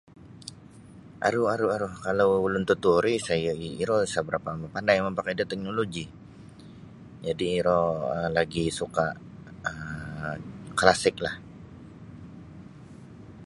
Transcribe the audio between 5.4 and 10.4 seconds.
teknologi jadi [um]iro lagi suka um